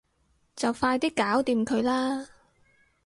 [0.55, 2.27] 就快啲搞掂佢啦